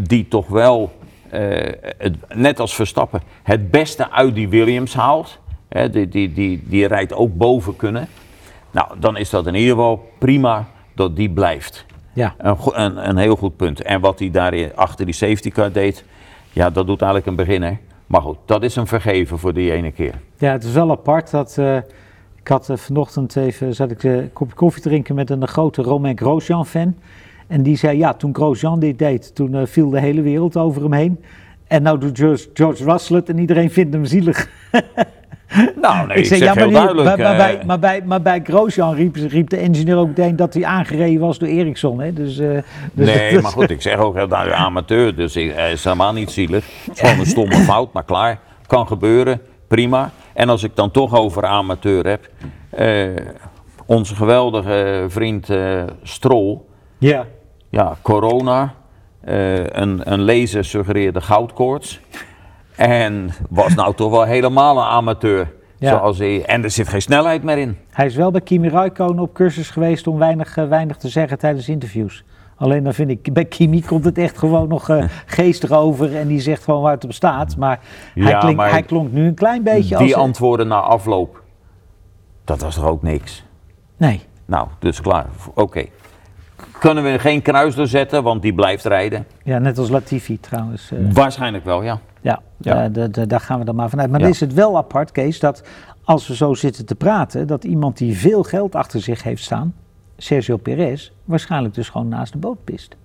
[0.00, 0.92] die toch wel
[1.30, 5.38] het, net als Verstappen, het beste uit die Williams haalt.
[5.68, 8.08] Hè, die, die, die, die rijdt ook boven kunnen.
[8.70, 11.86] Nou, dan is dat in ieder geval prima dat die blijft.
[12.12, 12.34] Ja.
[12.38, 13.82] Een, een, een heel goed punt.
[13.82, 16.04] En wat hij daar achter die safety car deed,
[16.52, 17.78] ja, dat doet eigenlijk een beginner.
[18.06, 20.14] Maar goed, dat is een vergeven voor die ene keer.
[20.36, 21.56] Ja, het is wel apart dat.
[21.58, 21.76] Uh,
[22.36, 23.74] ik had uh, vanochtend even.
[23.74, 26.96] zat ik een kopje koffie drinken met een grote Romain Grosjean-fan.
[27.48, 30.82] En die zei, ja, toen Grosjean dit deed, toen uh, viel de hele wereld over
[30.82, 31.20] hem heen.
[31.66, 34.48] En nou doet George, George Russell het en iedereen vindt hem zielig.
[35.80, 37.06] Nou, nee, ik, zeg, ja, heel duidelijk.
[37.06, 40.54] Maar, maar, bij, maar, bij, maar bij Grosjean riep, riep, de engineer ook meteen dat
[40.54, 42.00] hij aangereden was door Ericsson.
[42.00, 42.12] Hè?
[42.12, 42.50] Dus, uh,
[42.92, 46.12] dus nee, dus, maar goed, ik zeg ook heel duidelijk amateur, dus hij is helemaal
[46.12, 46.64] niet zielig.
[46.84, 48.38] Het is gewoon een stomme fout, maar klaar.
[48.66, 50.10] Kan gebeuren, prima.
[50.32, 52.30] En als ik dan toch over amateur heb,
[53.86, 55.48] onze geweldige vriend
[56.02, 56.68] Strol.
[56.98, 57.26] Ja.
[57.68, 58.74] Ja, corona.
[59.24, 62.00] Uh, een, een lezer suggereerde goudkoorts.
[62.76, 65.52] En was nou toch wel helemaal een amateur.
[65.78, 65.90] Ja.
[65.90, 67.76] Zoals hij, en er zit geen snelheid meer in.
[67.90, 71.38] Hij is wel bij Kimi Räikkönen op cursus geweest om weinig, uh, weinig te zeggen
[71.38, 72.24] tijdens interviews.
[72.56, 76.28] Alleen dan vind ik, bij Kimi komt het echt gewoon nog uh, geestig over en
[76.28, 77.56] die zegt gewoon waar het op staat.
[77.56, 77.80] Maar,
[78.14, 80.06] ja, hij, klink, maar hij klonk nu een klein beetje die als...
[80.06, 81.42] Die antwoorden na afloop,
[82.44, 83.44] dat was toch ook niks?
[83.96, 84.20] Nee.
[84.44, 85.26] Nou, dus klaar.
[85.48, 85.60] Oké.
[85.60, 85.90] Okay
[86.78, 89.26] kunnen we geen kruis doorzetten, want die blijft rijden.
[89.42, 90.90] Ja, net als Latifi trouwens.
[90.90, 92.00] Uh, Waarschijnlijk wel, ja.
[92.20, 92.84] Ja, ja.
[92.84, 94.10] Uh, de, de, daar gaan we dan maar vanuit.
[94.10, 94.24] Maar ja.
[94.24, 95.62] dan is het wel apart, Kees, dat
[96.04, 99.74] als we zo zitten te praten, dat iemand die veel geld achter zich heeft staan,
[100.16, 102.96] Sergio Perez, waarschijnlijk dus gewoon naast de boot pist.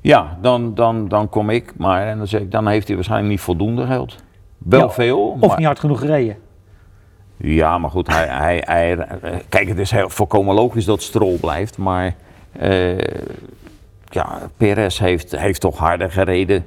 [0.00, 3.30] Ja, dan, dan, dan kom ik, maar en dan zeg ik, dan heeft hij waarschijnlijk
[3.30, 4.16] niet voldoende geld.
[4.58, 5.20] Wel ja, veel.
[5.20, 5.56] Of maar...
[5.56, 6.36] niet hard genoeg gereden.
[7.44, 9.06] Ja, maar goed, hij, hij, hij,
[9.48, 12.14] kijk, het is heel volkomen logisch dat Stroll blijft, maar
[12.62, 12.98] uh,
[14.04, 16.64] ja, Perez heeft, heeft toch harder gereden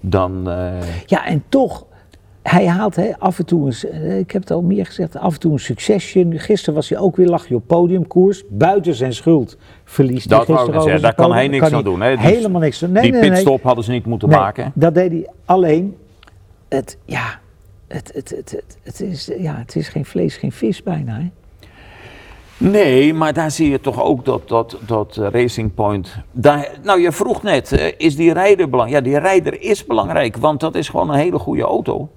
[0.00, 0.48] dan...
[0.48, 0.72] Uh...
[1.06, 1.86] Ja, en toch,
[2.42, 5.40] hij haalt hè, af en toe, een, ik heb het al meer gezegd, af en
[5.40, 6.26] toe een succesje.
[6.30, 10.56] Gisteren was hij ook weer, lag je op podiumkoers, buiten zijn schuld verliest dat hij
[10.56, 12.00] gisteren zeggen, Daar kan hij niks aan doen.
[12.00, 12.18] Hè?
[12.18, 13.66] Helemaal niks aan nee, Die nee, pitstop nee.
[13.66, 14.72] hadden ze niet moeten maken.
[14.74, 15.96] dat deed hij alleen.
[16.68, 17.40] Het, ja,
[17.88, 21.18] het, het, het, is, ja, het is geen vlees, geen vis bijna.
[21.18, 21.30] Hè?
[22.56, 26.16] Nee, maar daar zie je toch ook dat, dat, dat Racing Point.
[26.32, 29.04] Daar, nou, je vroeg net, is die rijder belangrijk?
[29.04, 32.08] Ja, die rijder is belangrijk, want dat is gewoon een hele goede auto.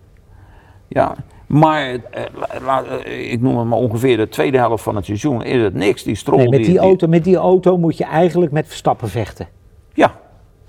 [0.88, 1.16] Ja,
[1.48, 5.74] maar eh, ik noem het maar ongeveer de tweede helft van het seizoen is het
[5.74, 6.04] niks.
[6.04, 9.10] Die strol, nee, met, die, die, auto, met die auto moet je eigenlijk met Verstappen
[9.10, 9.48] vechten.
[9.94, 10.20] Ja,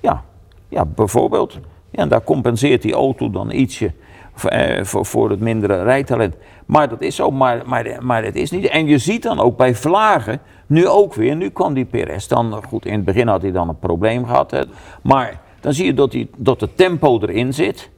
[0.00, 0.24] ja,
[0.68, 1.58] ja bijvoorbeeld.
[1.90, 3.92] Ja, en daar compenseert die auto dan ietsje
[4.38, 4.50] voor,
[4.86, 6.34] voor, voor het mindere rijtalent.
[6.66, 8.66] Maar dat is zo, maar, maar, maar het is niet.
[8.66, 12.62] En je ziet dan ook bij Vlagen, nu ook weer, nu kwam die Perez dan,
[12.66, 14.50] goed, in het begin had hij dan een probleem gehad.
[14.50, 14.62] Hè,
[15.02, 17.90] maar dan zie je dat, die, dat het tempo erin zit.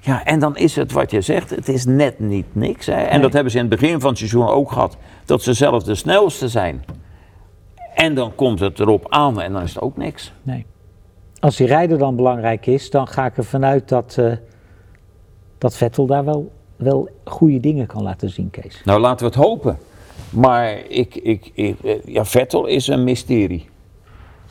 [0.00, 2.86] Ja, en dan is het wat je zegt, het is net niet niks.
[2.86, 2.92] Hè.
[2.92, 3.20] En Nee.
[3.20, 5.94] dat hebben ze in het begin van het seizoen ook gehad, dat ze zelf de
[5.94, 6.84] snelste zijn.
[7.94, 10.32] En dan komt het erop aan en dan is het ook niks.
[10.42, 10.66] Nee.
[11.40, 14.32] Als die rijder dan belangrijk is, dan ga ik ervan uit dat, uh,
[15.58, 18.82] dat Vettel daar wel wel goede dingen kan laten zien, Kees.
[18.84, 19.78] Nou, laten we het hopen.
[20.30, 23.68] Maar ik, ik, ik, eh, ja, Vettel is een mysterie.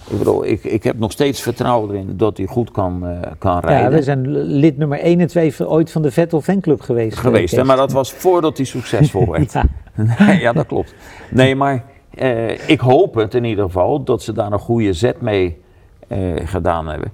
[0.09, 3.59] Ik bedoel, ik, ik heb nog steeds vertrouwen erin dat hij goed kan, uh, kan
[3.59, 3.89] rijden.
[3.91, 7.17] Ja, we zijn lid nummer 1 en 2 ooit van de Vettel fanclub geweest.
[7.17, 9.53] Geweest, hè, maar dat was voordat hij succesvol werd.
[9.53, 10.31] ja.
[10.45, 10.95] ja, dat klopt.
[11.31, 15.21] Nee, maar uh, ik hoop het in ieder geval dat ze daar een goede zet
[15.21, 15.61] mee
[16.07, 17.11] uh, gedaan hebben.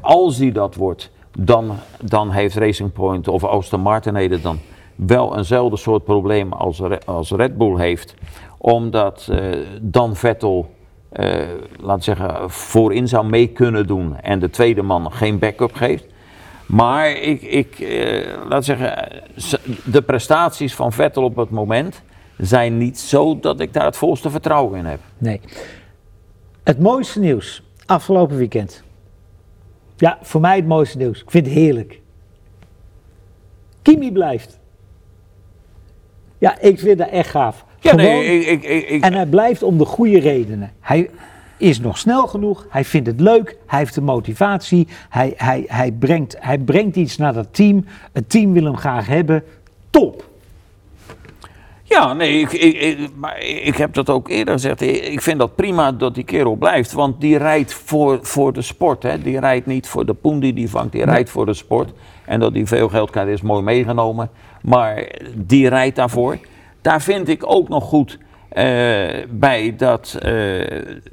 [0.00, 4.58] als die dat wordt, dan, dan heeft Racing Point of Aston Martin heden dan
[4.94, 8.14] wel eenzelfde soort probleem als, als Red Bull heeft.
[8.58, 9.32] Omdat
[9.80, 10.70] dan Vettel
[11.12, 11.48] uh,
[11.80, 16.04] laat zeggen, voorin zou mee kunnen doen en de tweede man geen backup geeft.
[16.66, 19.08] Maar ik, ik uh, laat zeggen,
[19.84, 22.02] de prestaties van Vettel op het moment
[22.36, 25.00] zijn niet zo dat ik daar het volste vertrouwen in heb.
[25.18, 25.40] Nee.
[26.64, 28.82] Het mooiste nieuws afgelopen weekend.
[30.00, 31.22] Ja, voor mij het mooiste nieuws.
[31.22, 32.00] Ik vind het heerlijk.
[33.82, 34.58] Kimi blijft.
[36.38, 37.64] Ja, ik vind dat echt gaaf.
[37.80, 40.72] Ja, nee, ik, ik, ik, en hij blijft om de goede redenen.
[40.80, 41.10] Hij
[41.56, 45.92] is nog snel genoeg, hij vindt het leuk, hij heeft de motivatie, hij, hij, hij,
[45.92, 47.84] brengt, hij brengt iets naar dat team.
[48.12, 49.44] Het team wil hem graag hebben.
[49.90, 50.27] Top!
[51.88, 54.80] Ja, nee, ik, ik, maar ik heb dat ook eerder gezegd.
[54.80, 56.92] Ik vind dat prima dat die kerel blijft.
[56.92, 59.02] Want die rijdt voor, voor de sport.
[59.02, 59.22] Hè.
[59.22, 60.92] Die rijdt niet voor de poen die die vangt.
[60.92, 61.92] Die rijdt voor de sport.
[62.24, 64.30] En dat hij veel geld krijgt is mooi meegenomen.
[64.62, 66.38] Maar die rijdt daarvoor.
[66.82, 68.24] Daar vind ik ook nog goed uh,
[69.30, 70.64] bij dat uh,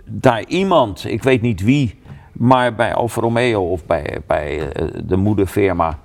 [0.05, 1.99] daar iemand, ik weet niet wie,
[2.31, 5.99] maar bij Alfa Romeo of bij, bij uh, de moederfirma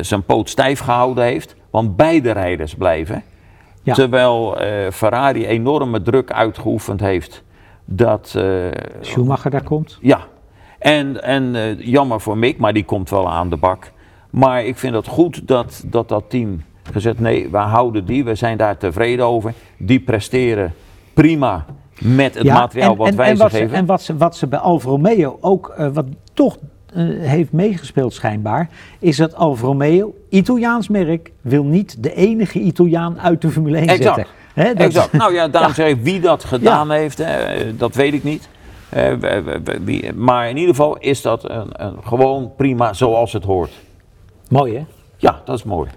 [0.00, 1.56] zijn poot stijf gehouden heeft.
[1.70, 3.22] Want beide rijders blijven.
[3.88, 3.94] Ja.
[3.94, 4.56] Terwijl
[4.92, 7.44] Ferrari enorme druk uitgeoefend heeft
[7.84, 8.38] dat...
[9.00, 9.98] Schumacher daar komt?
[10.00, 10.20] Ja.
[10.78, 13.92] En, en jammer voor Mick, maar die komt wel aan de bak.
[14.30, 18.34] Maar ik vind het goed dat dat, dat team gezegd: nee, we houden die, we
[18.34, 19.54] zijn daar tevreden over.
[19.76, 20.74] Die presteren
[21.14, 21.64] prima
[22.00, 23.76] met het materiaal wat wij en ze geven.
[23.76, 26.56] en wat ze, wat ze bij Alfa Romeo ook, uh, wat toch
[27.18, 33.40] heeft meegespeeld schijnbaar, is dat Alfa Romeo, Italiaans merk, wil niet de enige Italiaan uit
[33.40, 34.16] de Formule 1 exact.
[34.16, 34.34] zetten.
[34.54, 35.12] He, dat exact.
[35.12, 35.76] Nou ja, daarom ja.
[35.76, 38.48] zeg ik, wie dat gedaan heeft, hè, dat weet ik niet.
[38.96, 39.12] Uh,
[39.84, 43.70] wie, maar in ieder geval is dat een, een, gewoon prima zoals het hoort.
[44.48, 44.84] Mooi hè?
[45.16, 45.90] Ja, dat is mooi.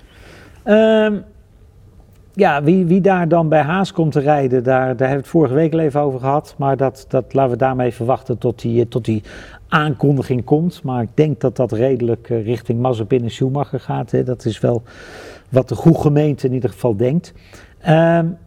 [0.65, 1.23] Um,
[2.41, 5.27] ja, wie, wie daar dan bij Haas komt te rijden, daar, daar hebben we het
[5.27, 6.55] vorige week al even over gehad.
[6.57, 9.23] Maar dat, dat laten we daarmee verwachten tot die, tot die
[9.67, 10.83] aankondiging komt.
[10.83, 14.11] Maar ik denk dat dat redelijk uh, richting Mazepin en Schumacher gaat.
[14.11, 14.23] Hè.
[14.23, 14.83] Dat is wel
[15.49, 17.33] wat de goede gemeente in ieder geval denkt.
[17.87, 18.37] Um,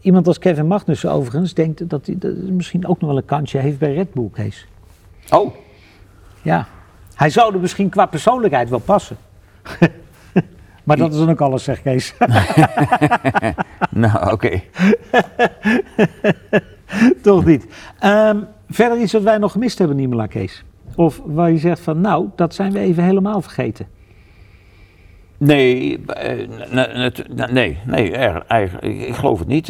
[0.00, 3.58] iemand als Kevin Magnussen overigens denkt dat hij dat misschien ook nog wel een kansje
[3.58, 4.66] heeft bij Red Bull, Kees.
[5.30, 5.54] Oh.
[6.42, 6.66] Ja.
[7.14, 9.16] Hij zou er misschien qua persoonlijkheid wel passen.
[10.84, 12.14] Maar dat is dan ook alles, zeg Kees.
[13.90, 14.60] nou, oké.
[17.22, 17.66] Toch niet.
[18.04, 20.64] Um, verder iets wat wij nog gemist hebben, Niemela Kees?
[20.94, 23.86] Of waar je zegt van, nou, dat zijn we even helemaal vergeten.
[25.40, 26.00] Nee,
[27.50, 28.12] nee, nee,
[28.46, 29.66] eigenlijk, ik geloof het niet.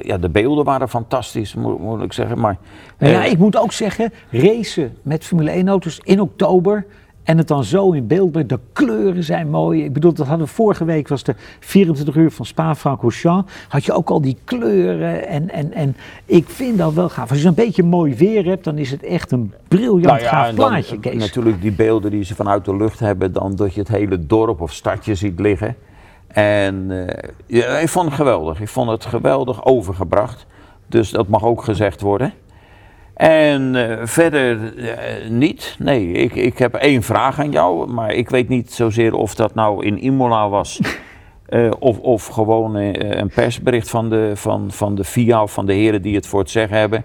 [0.00, 2.38] Ja, de beelden waren fantastisch, moet, ik zeggen.
[2.38, 2.56] Maar,
[2.98, 6.86] ja, ik moet ook zeggen, racen met Formule 1-auto's in oktober,
[7.24, 8.48] en het dan zo in beeld brengt.
[8.48, 9.84] De kleuren zijn mooi.
[9.84, 13.52] Ik bedoel, dat hadden we vorige week, was de 24 uur van Spa-Francorchamps.
[13.68, 15.28] Had je ook al die kleuren.
[15.28, 17.30] En, en, en ik vind dat wel gaaf.
[17.30, 20.28] Als je een beetje mooi weer hebt, dan is het echt een briljant nou ja,
[20.28, 21.14] gaaf plaatje, Kees.
[21.14, 23.32] Natuurlijk die beelden die ze vanuit de lucht hebben.
[23.32, 25.76] Dan dat je het hele dorp of stadje ziet liggen.
[26.26, 27.06] En uh,
[27.46, 28.60] ja, ik vond het geweldig.
[28.60, 30.46] Ik vond het geweldig overgebracht.
[30.86, 32.32] Dus dat mag ook gezegd worden.
[33.14, 34.90] En uh, verder uh,
[35.28, 35.76] niet.
[35.78, 39.54] Nee, ik, ik heb één vraag aan jou, maar ik weet niet zozeer of dat
[39.54, 40.80] nou in Imola was.
[41.48, 45.72] uh, of, of gewoon een persbericht van de, van, van de FIA of van de
[45.72, 47.04] heren die het voor het zeggen hebben.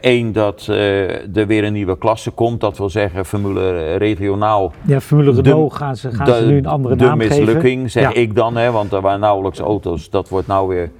[0.00, 4.72] Eén, dat er weer een nieuwe klasse komt, dat wil zeggen Formule regionaal.
[4.82, 7.36] Ja, Formule Renault gaan, ze, gaan de, ze nu een andere de naam geven.
[7.36, 8.14] De mislukking, zeg ja.
[8.20, 10.10] ik dan, hè, want er waren nauwelijks auto's.
[10.10, 10.90] Dat wordt nou weer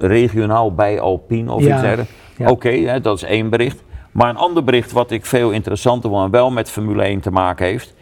[0.00, 1.72] regionaal bij Alpine of Ja.
[1.72, 2.12] iets dergelijks.
[2.36, 2.50] Ja.
[2.50, 3.82] Oké, dat is één bericht.
[4.12, 7.30] Maar een ander bericht wat ik veel interessanter vond en wel met Formule 1 te
[7.30, 7.94] maken heeft,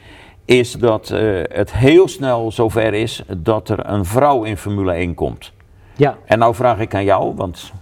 [0.45, 5.15] is dat eh, het heel snel zover is dat er een vrouw in Formule 1
[5.15, 5.53] komt.
[5.97, 7.73] Ja, En nou vraag ik aan jou, want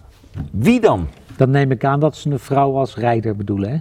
[0.51, 1.09] wie dan?
[1.37, 3.77] dan neem ik aan dat ze een vrouw als rijder bedoelen, hè?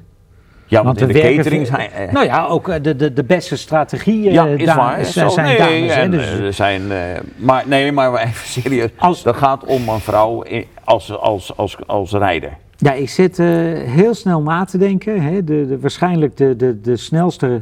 [0.67, 1.91] Ja, want, in de catering zijn...
[1.91, 5.05] eh, Nou ja, ook eh, de, de, de beste strategieën ja, eh, is daar- waar.
[5.05, 5.91] zijn, Zo, nee, dames.
[5.95, 6.97] en, dus, er zijn, eh,
[7.35, 8.89] maar nee, maar even serieus.
[8.97, 10.43] Als- Dat gaat om een vrouw
[10.83, 12.57] als, als, als, als rijder.
[12.77, 15.21] Ja, ik zit heel snel na te denken.
[15.21, 15.43] Hè.
[15.43, 17.61] De, de, waarschijnlijk de, de, de snelste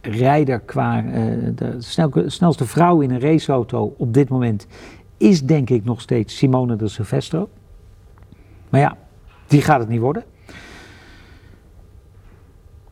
[0.00, 1.04] rijder qua
[1.54, 4.66] de snel, snelste vrouw in een raceauto op dit moment
[5.16, 7.48] is denk ik nog steeds Simone de Silvestro.
[8.68, 8.96] Maar ja,
[9.46, 10.24] die gaat het niet worden.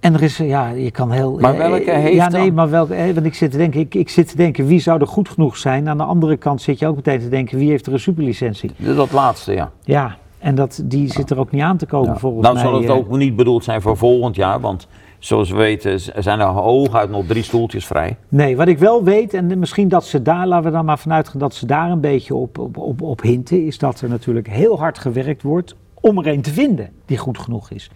[0.02, 1.38] En er is, ja, je kan heel...
[1.40, 2.54] Maar welke eh, heeft Ja, nee, dan?
[2.54, 2.94] maar welke...
[2.94, 5.28] eh, Want ik zit, te denken, ik, ik zit te denken, wie zou er goed
[5.28, 5.88] genoeg zijn?
[5.88, 8.70] Aan de andere kant zit je ook meteen te denken, wie heeft er een superlicentie?
[8.76, 9.70] Dat laatste, ja.
[9.84, 12.18] Ja, en dat, die zit er ook niet aan te komen Ja.
[12.18, 12.64] volgens nou mij.
[12.64, 12.94] zal het eh.
[12.94, 14.86] ook niet bedoeld zijn voor volgend jaar, want
[15.18, 18.16] zoals we weten zijn er hooguit nog drie stoeltjes vrij.
[18.28, 21.28] Nee, wat ik wel weet, en misschien dat ze daar, laten we dan maar vanuit
[21.28, 24.48] gaan dat ze daar een beetje op, op, op, op hinten, is dat er natuurlijk
[24.48, 27.90] heel hard gewerkt wordt om er een te vinden die goed genoeg is.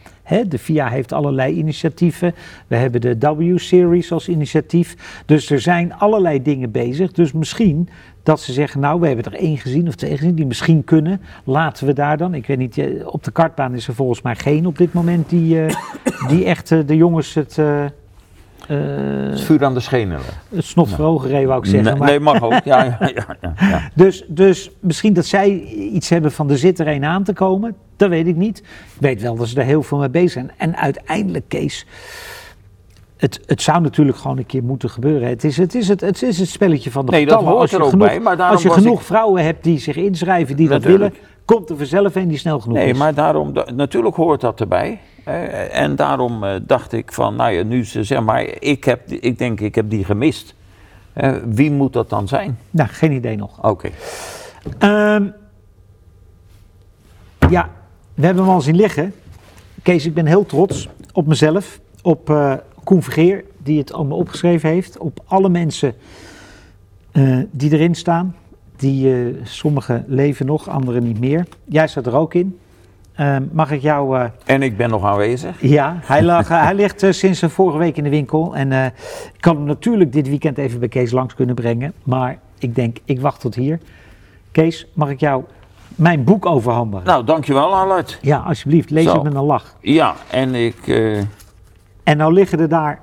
[0.49, 2.35] De FIA heeft allerlei initiatieven.
[2.66, 5.23] We hebben de W-series als initiatief.
[5.27, 7.12] Dus er zijn allerlei dingen bezig.
[7.12, 7.88] Dus misschien
[8.23, 11.21] dat ze zeggen, nou, we hebben er één gezien of twee gezien die misschien kunnen.
[11.45, 14.37] Laten we daar dan, ik weet niet, eh, op de kartbaan is er volgens mij
[14.37, 15.77] geen op dit moment die, eh,
[16.29, 17.59] die echt eh, de jongens het...
[18.66, 20.18] Het vuur aan de schenen.
[20.55, 21.85] het snot voor reden, wou ik zeggen.
[21.90, 22.64] Nee, maar- nee, mag ook.
[22.64, 25.50] Ja, ja, ja, ja, dus, dus misschien dat zij
[25.92, 27.74] iets hebben van er zit er een aan te komen.
[27.96, 28.59] Dat weet ik niet.
[28.59, 28.64] Ik
[29.00, 30.50] weet wel dat ze er heel veel mee bezig zijn.
[30.57, 31.87] En uiteindelijk, Kees,
[33.16, 35.29] het, het zou natuurlijk gewoon een keer moeten gebeuren.
[35.29, 37.83] Het is het, is het, het, is het spelletje van de Nee, dat hoort er
[37.83, 40.83] ook genoeg, bij, maar als je genoeg ik- vrouwen hebt die zich inschrijven, die dat
[40.85, 42.98] willen, komt er vanzelf een die snel genoeg Nee, is.
[42.98, 45.00] maar daarom, da- natuurlijk hoort dat erbij.
[45.27, 49.39] En daarom eh, dacht ik van, nou ja, nu ze zeg maar, ik, heb, ik
[49.39, 50.55] denk ik heb die gemist.
[51.45, 52.59] Wie moet dat dan zijn?
[52.71, 53.65] Nou, geen idee nog.
[53.65, 53.91] Oké.
[54.79, 55.27] Ehm,
[57.51, 57.71] ja,
[58.15, 59.15] we hebben hem al zien liggen.
[59.83, 61.81] Kees, ik ben heel trots op mezelf.
[62.03, 64.99] Op eh Koen Vergeer, die het allemaal opgeschreven heeft.
[64.99, 65.95] Op alle mensen
[67.12, 68.37] eh, die erin staan.
[68.77, 71.47] Die, sommigen leven nog, anderen niet meer.
[71.65, 72.59] Jij staat er ook in.
[73.16, 74.18] Ehm, mag ik jou...
[74.18, 75.57] eh, En ik ben nog aanwezig.
[75.61, 78.57] ja, hij, lag, hij ligt eh, sinds eh, vorige week in de winkel.
[78.57, 78.85] En eh,
[79.35, 81.92] ik kan hem natuurlijk dit weekend even bij Kees langs kunnen brengen.
[82.02, 83.79] Maar ik denk, ik wacht tot hier.
[84.52, 85.44] Kees, mag ik jou
[85.94, 87.07] mijn boek overhandigen?
[87.07, 88.18] Nou, dankjewel Arluit.
[88.22, 89.12] Ja, alsjeblieft, lees Zo.
[89.14, 89.76] het met een lach.
[89.81, 90.88] Ja, en ik...
[90.88, 91.18] eh,
[92.02, 93.00] En nou liggen er daar...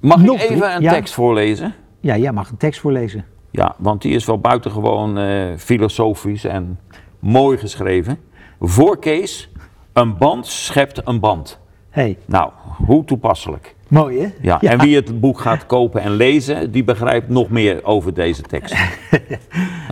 [0.00, 0.92] mag Nog ik even een Ja.
[0.92, 1.74] tekst voorlezen?
[2.00, 3.24] Ja, jij mag een tekst voorlezen.
[3.50, 6.78] Ja, want die is wel buitengewoon eh, filosofisch en
[7.18, 8.18] mooi geschreven.
[8.60, 9.50] Voor Kees,
[9.92, 11.58] een band schept een band.
[11.90, 12.50] hey, Nou,
[12.84, 13.74] hoe toepasselijk.
[13.88, 14.28] mooi hè?
[14.40, 18.42] Ja, en wie het boek gaat kopen en lezen, die begrijpt nog meer over deze
[18.42, 18.74] tekst.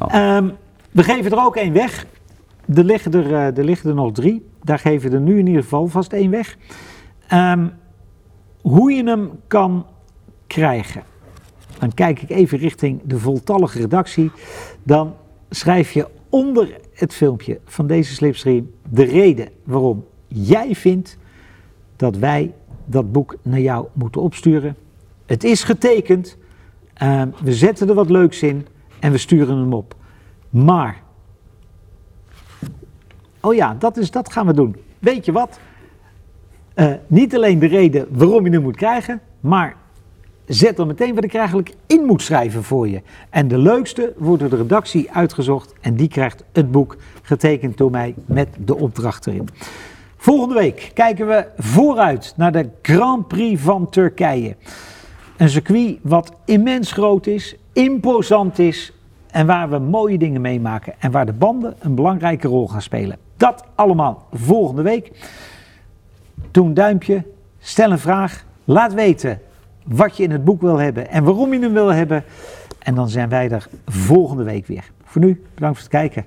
[0.09, 0.49] Ehm,
[0.91, 2.07] we geven er ook één weg.
[2.75, 4.47] Er liggen er, eh, er liggen er nog drie.
[4.63, 6.57] Daar geven we er nu in ieder geval vast één weg.
[7.29, 7.67] Ehm,
[8.61, 9.87] hoe je hem kan
[10.47, 11.03] krijgen.
[11.79, 14.31] Dan kijk ik even richting de voltallige redactie.
[14.83, 15.15] Dan
[15.51, 16.69] schrijf je onder
[16.99, 21.19] het filmpje van deze slipstream de reden waarom jij vindt
[21.97, 24.77] dat wij dat boek naar jou moeten opsturen.
[25.27, 26.37] Het is getekend.
[26.95, 28.67] Ehm, we zetten er wat leuks in
[29.01, 29.95] en we sturen hem op.
[30.51, 31.03] Maar,
[33.41, 34.77] oh ja, dat, is, dat gaan we doen.
[34.99, 35.61] Weet je wat?
[36.75, 39.77] Eh, niet alleen de reden waarom je hem moet krijgen, maar
[40.49, 43.03] zet dan meteen wat ik eigenlijk in moet schrijven voor je.
[43.31, 47.91] En de leukste wordt door de redactie uitgezocht en die krijgt het boek getekend door
[47.91, 49.49] mij met de opdracht erin.
[50.17, 54.57] Volgende week kijken we vooruit naar de Grand Prix van Turkije.
[55.37, 58.93] Een circuit wat immens groot is, imposant is
[59.31, 63.19] en waar we mooie dingen meemaken en waar de banden een belangrijke rol gaan spelen.
[63.37, 65.11] Dat allemaal volgende week.
[66.51, 67.25] Doe een duimpje,
[67.59, 69.41] stel een vraag, laat weten
[69.89, 72.25] wat je in het boek wil hebben en waarom je hem wil hebben.
[72.79, 74.91] En dan zijn wij er volgende week weer.
[75.05, 76.25] Voor nu, bedankt voor het kijken.